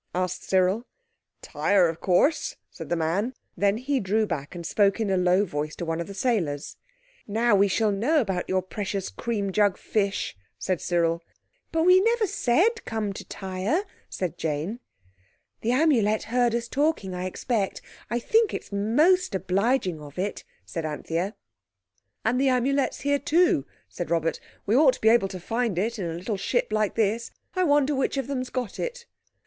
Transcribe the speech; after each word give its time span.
asked 0.15 0.41
Cyril. 0.43 0.87
"Tyre, 1.43 1.87
of 1.87 2.01
course," 2.01 2.55
said 2.71 2.89
the 2.89 2.95
man. 2.95 3.35
Then 3.55 3.77
he 3.77 3.99
drew 3.99 4.25
back 4.25 4.55
and 4.55 4.65
spoke 4.65 4.99
in 4.99 5.11
a 5.11 5.15
low 5.15 5.45
voice 5.45 5.75
to 5.75 5.85
one 5.85 6.01
of 6.01 6.07
the 6.07 6.15
sailors. 6.15 6.75
"Now 7.27 7.53
we 7.53 7.67
shall 7.67 7.91
know 7.91 8.19
about 8.19 8.49
your 8.49 8.63
precious 8.63 9.09
cream 9.09 9.51
jug 9.51 9.77
fish," 9.77 10.35
said 10.57 10.81
Cyril. 10.81 11.21
"But 11.71 11.83
we 11.83 12.01
never 12.01 12.25
said 12.25 12.83
come 12.83 13.13
to 13.13 13.23
Tyre," 13.23 13.83
said 14.09 14.39
Jane. 14.39 14.79
"The 15.61 15.71
Amulet 15.73 16.23
heard 16.23 16.55
us 16.55 16.67
talking, 16.67 17.13
I 17.13 17.25
expect. 17.25 17.79
I 18.09 18.17
think 18.17 18.55
it's 18.55 18.71
most 18.71 19.35
obliging 19.35 20.01
of 20.01 20.17
it," 20.17 20.43
said 20.65 20.83
Anthea. 20.83 21.35
"And 22.25 22.41
the 22.41 22.49
Amulet's 22.49 23.01
here 23.01 23.19
too," 23.19 23.67
said 23.87 24.09
Robert. 24.09 24.39
"We 24.65 24.75
ought 24.75 24.93
to 24.95 25.01
be 25.01 25.09
able 25.09 25.27
to 25.27 25.39
find 25.39 25.77
it 25.77 25.99
in 25.99 26.09
a 26.09 26.15
little 26.15 26.37
ship 26.37 26.73
like 26.73 26.95
this. 26.95 27.29
I 27.55 27.65
wonder 27.65 27.93
which 27.93 28.17
of 28.17 28.25
them's 28.25 28.49
got 28.49 28.79
it." 28.79 29.05